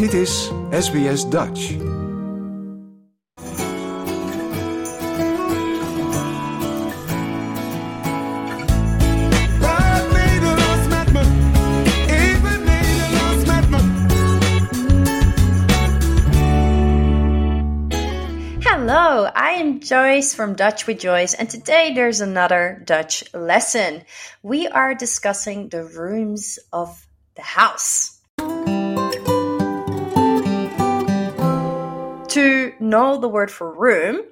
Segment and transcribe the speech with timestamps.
[0.00, 1.76] Dit is SBS Dutch.
[9.60, 11.20] Wat Nederlands met me,
[12.06, 13.78] even Nederlands met me.
[18.60, 24.02] Hello, I am Joyce from Dutch with Joyce, and today there's another Dutch lesson.
[24.42, 28.19] We are discussing the rooms of the house.
[32.80, 34.22] Know the word for room,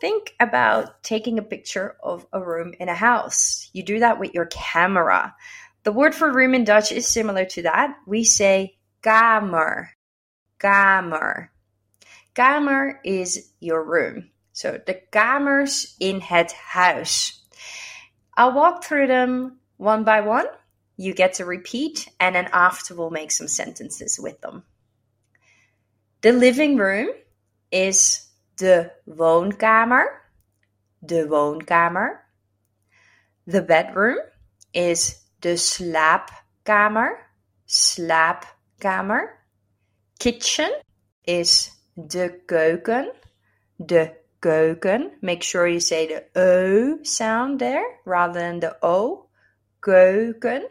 [0.00, 3.68] think about taking a picture of a room in a house.
[3.72, 5.34] You do that with your camera.
[5.84, 7.96] The word for room in Dutch is similar to that.
[8.06, 9.88] We say kamer.
[10.58, 11.48] Kamer.
[12.34, 14.30] Kamer is your room.
[14.52, 17.38] So the kamers in het huis.
[18.36, 20.46] I'll walk through them one by one.
[20.96, 24.62] You get to repeat, and then after we'll make some sentences with them.
[26.20, 27.08] The living room
[27.72, 30.20] is de woonkamer.
[30.98, 32.20] De woonkamer.
[33.46, 34.20] The bedroom
[34.70, 37.16] is de slaapkamer.
[37.66, 39.38] Slaapkamer.
[40.18, 40.82] Kitchen
[41.24, 43.12] is de keuken.
[43.76, 45.10] De keuken.
[45.20, 49.28] Make sure you say the O sound there rather than the O.
[49.80, 50.62] Keuken.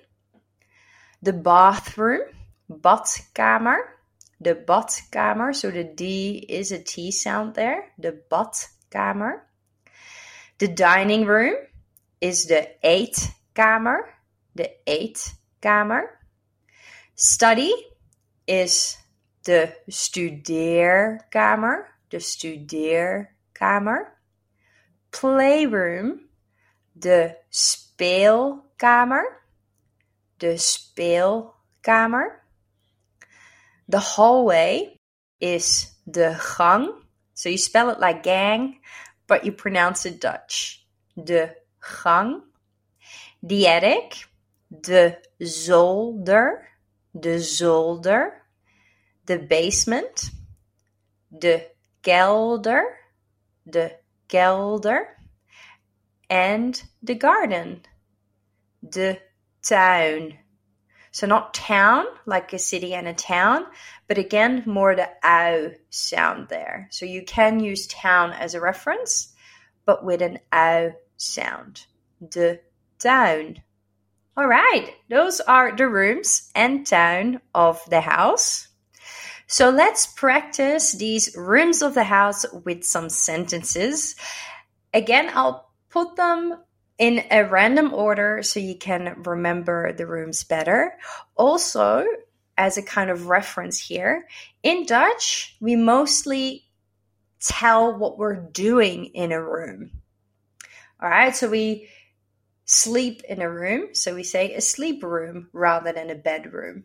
[1.21, 2.21] The bathroom.
[2.69, 3.99] Badkamer.
[4.41, 5.53] De badkamer.
[5.53, 7.91] So the D is a T sound there.
[7.99, 9.41] De badkamer.
[10.57, 11.55] The dining room
[12.19, 14.15] is de eetkamer.
[14.53, 16.19] De eetkamer.
[17.15, 17.71] Study
[18.45, 18.97] is
[19.41, 21.99] de studeerkamer.
[22.07, 24.19] De studeerkamer.
[25.09, 26.29] Playroom,
[26.91, 29.41] de speelkamer.
[30.37, 32.40] De speelkamer.
[33.91, 34.97] The hallway
[35.41, 36.93] is de gang.
[37.33, 38.79] So you spell it like gang,
[39.27, 40.85] but you pronounce it Dutch.
[41.21, 42.41] De gang.
[43.43, 44.29] The attic,
[44.69, 46.69] de zolder.
[47.19, 48.41] De zolder.
[49.25, 50.29] The basement,
[51.37, 51.67] de
[52.01, 52.83] kelder.
[53.69, 53.91] De
[54.29, 55.17] kelder.
[56.29, 57.81] And the garden,
[58.89, 59.19] de
[59.61, 60.37] tuin.
[61.11, 63.65] So not town, like a city and a town,
[64.07, 66.87] but again, more the ow sound there.
[66.91, 69.33] So you can use town as a reference,
[69.85, 71.85] but with an ow sound.
[72.21, 72.61] The
[72.97, 73.61] town.
[74.37, 78.69] All right, those are the rooms and town of the house.
[79.47, 84.15] So let's practice these rooms of the house with some sentences.
[84.93, 86.55] Again, I'll put them
[86.97, 90.97] in a random order so you can remember the rooms better.
[91.35, 92.05] Also,
[92.57, 94.27] as a kind of reference here,
[94.61, 96.65] in Dutch, we mostly
[97.39, 99.91] tell what we're doing in a room.
[101.01, 101.89] All right, so we
[102.65, 106.83] sleep in a room, so we say a sleep room rather than a bedroom.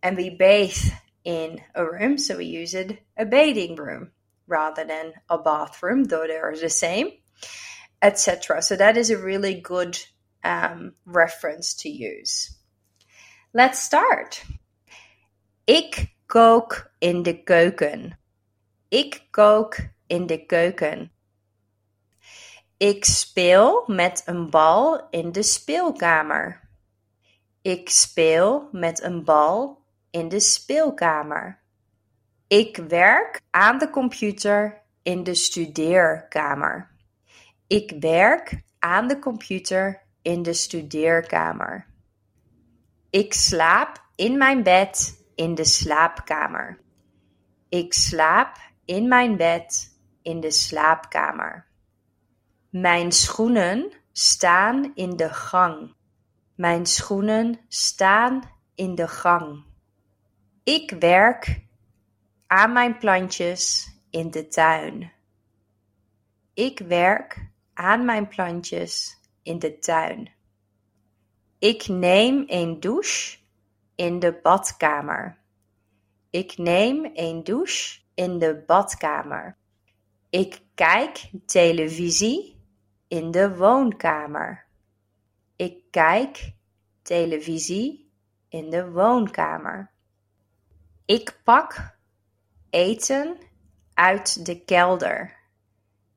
[0.00, 0.92] And we bathe
[1.24, 4.12] in a room, so we use it a bathing room
[4.46, 7.10] rather than a bathroom, though they are the same
[8.00, 8.62] etc.
[8.62, 9.98] So that is a really good
[10.44, 12.54] um, reference to use.
[13.52, 14.44] Let's start.
[15.64, 18.18] Ik kook in de keuken.
[18.88, 19.76] Ik kook
[20.06, 21.12] in de keuken.
[22.76, 26.60] Ik speel met een bal in de speelkamer.
[27.62, 31.60] Ik speel met een bal in de speelkamer.
[32.46, 36.90] Ik werk aan de computer in de studeerkamer.
[37.68, 41.86] Ik werk aan de computer in de studeerkamer.
[43.10, 46.80] Ik slaap in mijn bed in de slaapkamer.
[47.68, 51.66] Ik slaap in mijn bed in de slaapkamer.
[52.70, 55.94] Mijn schoenen staan in de gang.
[56.54, 59.64] Mijn schoenen staan in de gang.
[60.64, 61.60] Ik werk
[62.46, 65.12] aan mijn plantjes in de tuin.
[66.54, 67.46] Ik werk
[67.78, 70.30] aan mijn plantjes in de tuin.
[71.58, 73.38] Ik neem een douche
[73.94, 75.38] in de badkamer.
[76.30, 79.56] Ik neem een douche in de badkamer.
[80.30, 82.60] Ik kijk televisie
[83.08, 84.66] in de woonkamer.
[85.56, 86.52] Ik kijk
[87.02, 88.10] televisie
[88.48, 89.90] in de woonkamer.
[91.04, 91.96] Ik pak
[92.70, 93.38] eten
[93.94, 95.36] uit de kelder.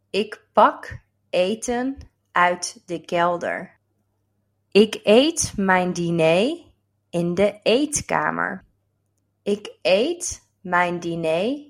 [0.09, 1.01] Ik pak
[1.31, 1.97] eten
[2.31, 3.79] uit de kelder.
[4.71, 6.57] Ik eet mijn diner
[7.09, 8.65] in de eetkamer.
[9.43, 11.67] Ik eet mijn diner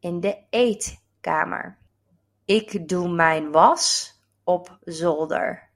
[0.00, 1.78] in de eetkamer.
[2.44, 4.14] Ik doe mijn was
[4.44, 5.70] op zolder.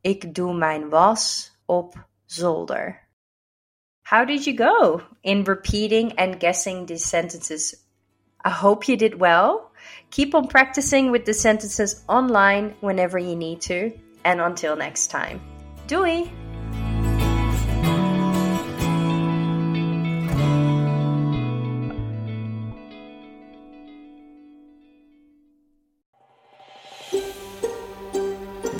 [0.00, 3.08] Ik doe mijn was op zolder.
[4.02, 7.74] How did you go in repeating and guessing these sentences?
[8.44, 9.69] I hope you did well.
[10.10, 13.92] Keep on practicing with the sentences online whenever you need to.
[14.24, 15.40] And until next time.
[15.86, 16.30] Doei!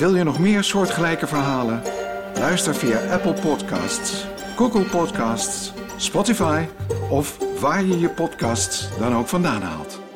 [0.00, 1.82] Wil je nog meer soortgelijke verhalen?
[2.34, 4.24] Luister via Apple Podcasts,
[4.56, 6.64] Google Podcasts, Spotify
[7.10, 10.09] of waar je je podcasts dan ook vandaan haalt.